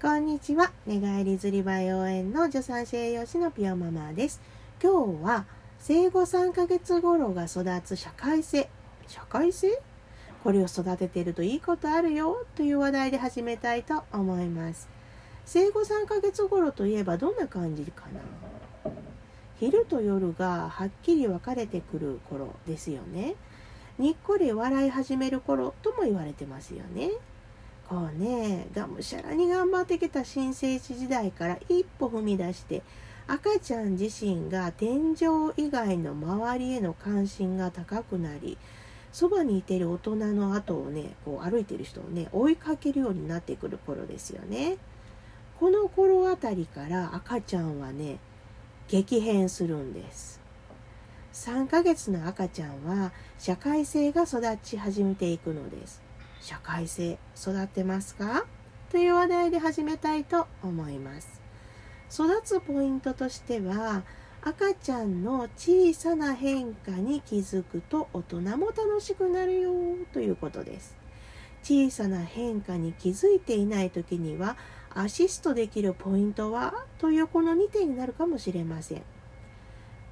[0.00, 0.70] こんにちは。
[0.86, 4.40] 寝返りずりば応援の助産師栄養士のピオママです。
[4.80, 5.44] 今日は
[5.80, 8.70] 生後3ヶ月頃が育つ社会性。
[9.08, 9.82] 社会性？
[10.44, 14.88] これを育ててるといいことあるよという話題で始めたいと思います。
[15.44, 18.04] 生後3ヶ月頃といえばどんな感じか
[18.84, 18.92] な？
[19.58, 23.34] 昼と夜がはっきり分かれてくる頃ですよね。
[23.98, 27.10] にっこり笑い始める頃とも言われてますよね。
[27.88, 32.82] こうねがむしゃらに頑張ってきた新生児時代から一歩踏み出して
[33.26, 38.58] 赤ちゃん自身が天井以外の周りへの関心が高くなり
[39.10, 44.76] そばにいてる大人の後をねこう歩いてる人をね追いかけるようになってくる頃ですよね。
[45.58, 48.18] この頃あたりから赤ちゃんはね
[48.86, 50.40] 激変するんです。
[51.32, 56.07] 3ヶ月の赤ちゃんは社会性が育ち始めていくのです。
[56.40, 58.46] 社会性育ってますか？
[58.90, 61.40] という話題で始めたいと思います。
[62.10, 64.02] 育つポイントとしては
[64.42, 69.72] 赤ちゃんの小さな変化に気づくと大人も楽しくなるよ
[70.12, 70.96] ということです。
[71.62, 74.56] 小さな変化に気づいていない時には
[74.94, 76.72] アシストできるポイントは？
[76.98, 79.02] というこの2点になるかもしれません。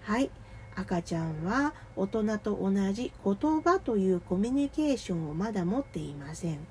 [0.03, 0.31] はい。
[0.77, 6.67] 赤ちゃんは大人と同じ言葉というコミュニケーションをまだ持っていません。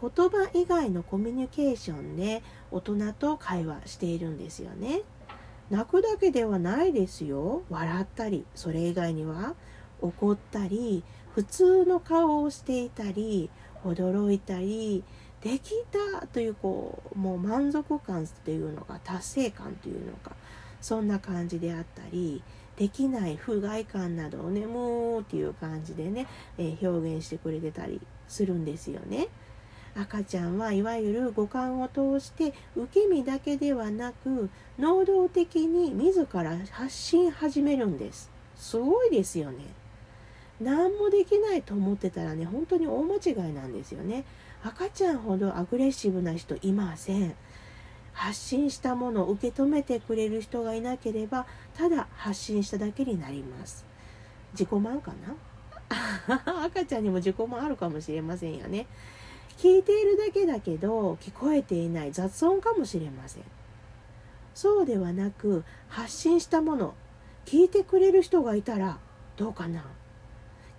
[0.00, 5.02] 言葉以外のコミュニケーションで大人と会話しているんですよね。
[5.70, 7.62] 泣くだけではないですよ。
[7.68, 9.54] 笑ったりそれ以外には
[10.00, 11.04] 怒ったり
[11.34, 13.50] 普通の顔をしていたり
[13.84, 15.04] 驚いたり
[15.42, 15.72] でき
[16.20, 20.32] たというこうもう満足感というのか達成感というのか
[20.80, 22.42] そんな感じであったり
[22.76, 26.26] できない不甲斐感などをねもうっていう感じでね、
[26.58, 29.28] えー、表現してくれてたりするんですよね。
[29.96, 34.48] 赤ちゃんはいわゆる五感を通して受け身だけではなく
[34.78, 38.30] 能動的に自ら発信始めるんです。
[38.54, 39.64] すごいですよね。
[40.60, 44.24] 何もできないと思ってたらね本当に大間違いなんですよね。
[44.62, 47.34] 赤ちゃんほどアグレッシブな人いません。
[48.18, 51.46] 発信したものを受け止めてくれる人がいなければ
[51.76, 53.86] ただ発信しただけになります。
[54.54, 55.12] 自己満か
[55.88, 56.64] な？
[56.64, 58.86] 赤ちゃんにも自己満あるかもしれませんよね。
[59.56, 63.44] 聞いているだけだけど聞こえていない雑音かもしれません。
[64.52, 66.94] そうではなく発信したもの
[67.46, 68.98] 聞いてくれる人がいたら
[69.36, 69.84] どうかな？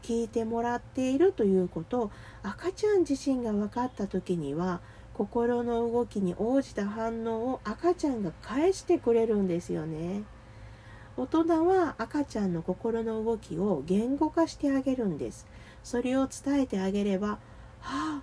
[0.02, 2.12] 聞いてもらっているということ
[2.44, 4.82] 赤ちゃん自身が分かった時には
[5.20, 10.24] 心の動きに応じた反応を赤ちゃんが返してくれるんですよね。
[11.18, 15.46] 大人は赤ちゃんの心の動きを言語化してあげるんです。
[15.84, 17.40] それを伝えてあげれば、は
[17.82, 18.22] あ、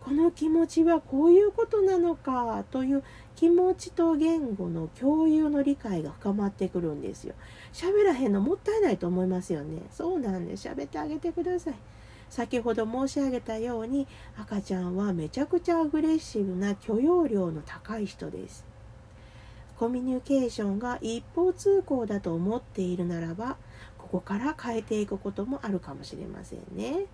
[0.00, 3.04] この気持ちはこういうことなのかという
[3.36, 7.34] 気持ちと言語の共有の理解が深まってくるんですよ。
[7.74, 9.82] 喋らへんのもったいないと思いますよね。
[9.90, 10.66] そうなんです。
[10.66, 11.74] 喋ってあげてください。
[12.28, 14.06] 先ほど申し上げたように
[14.38, 18.64] 赤ちゃんはめちゃくちゃアグレッシブな許容量の高い人です。
[19.78, 23.56] コミュニケーションが一方通行だと思っているならば
[23.96, 27.06] ここから変えていくこともあるかもしれませんね。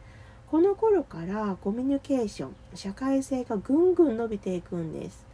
[0.50, 5.26] この頃からコミュニケーション社会性がぐんぐん伸びていくんです。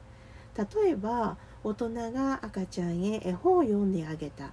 [0.56, 4.50] 例えば大人が赤ちゃんへ絵本を読んであげた。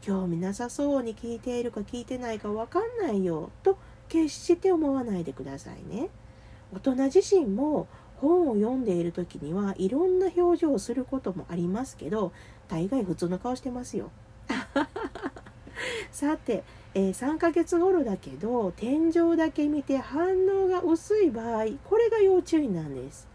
[0.00, 3.76] 興味なさそうに聞いているか聞いてないか分かんないよと
[4.10, 6.10] 決して思わないでくださいね。
[6.74, 12.32] 大人自身も本を読んでいる時にはいろんな表情をすることもありますけど
[12.68, 14.10] 大概普通の顔してますよ。
[16.12, 23.28] さて、えー、3ヶ月頃だけど天井だけ見て反応が薄い場合これが要注意なんです。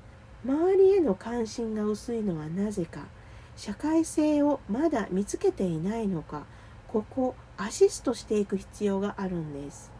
[0.46, 3.08] 周りへの関心が薄いのはなぜか
[3.56, 6.44] 社会性をまだ見つけていないのか
[6.88, 9.95] ここアシストしていく必要があるんです。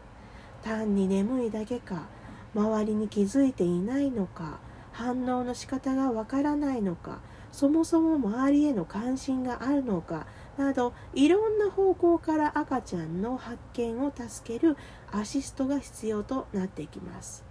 [0.66, 2.08] 単に眠いだけか
[2.52, 4.58] 周りに気づいていないのか
[4.90, 7.20] 反応の仕方がわからないのか
[7.52, 10.26] そもそも周りへの関心があるのか
[10.58, 14.76] などいろんな方向から赤ちゃんの発見を助ける
[15.12, 17.44] アシストが必要となっていきます。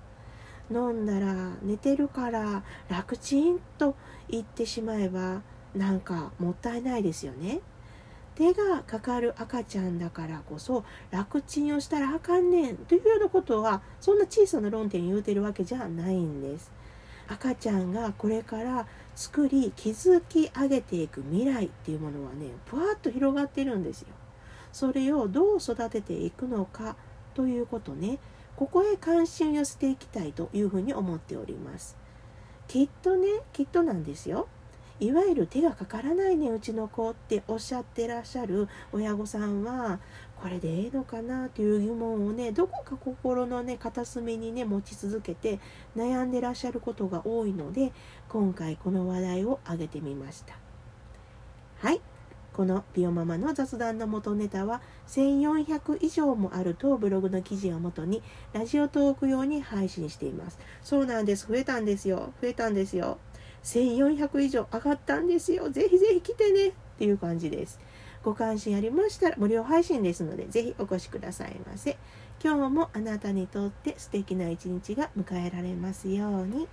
[0.72, 3.96] 飲んだら寝てるから楽ちんと
[4.28, 5.44] 言ってしまえば
[5.76, 7.62] なんかもったいないですよね。
[8.36, 16.72] 手がかかる赤ちゃんだからこそ楽ちんをしたらあかんねんというようなことはそんな小さな論点言うてるわけじゃないんです。
[17.28, 18.86] 赤ちゃんがこれから
[19.16, 24.10] 作り築き上げていく未来っていうものはねふわっと広がってるんですよ。
[24.72, 26.98] それをどう育てていくのか
[27.34, 28.20] ということね
[28.56, 31.98] ここへ関心を寄せていきたいというふうに思っております。
[32.68, 34.48] きっとねきっとなんですよ。
[35.00, 40.00] いわゆる手がかからないねうちの子っておっしゃってらっしゃる親御さんは
[40.42, 45.60] これでええのかなという疑問をねどこか心のね片隅にね持ち続けて
[45.98, 47.92] 悩んでらっしゃることが多いので
[48.30, 50.56] 今回この話題を挙げてみました。
[51.80, 52.02] はい。
[52.54, 60.58] このビオママの雑談の元ネタは1400以上もある当ブログの記事をもとにラジオトーク用に配信しています。
[60.82, 61.48] そうなんです。
[61.50, 62.32] 増えたんですよ。
[62.42, 63.18] 増えたんですよ。
[63.66, 65.70] 1400以上上がったんですよ。
[65.70, 67.80] ぜひぜひ来てねっていう感じです。
[68.24, 71.98] ご関心ありましたら無料配信ですので、ぜひお越しくださいませ。
[72.44, 76.68] 今日もあなたにとって素敵な一日が迎えられますように。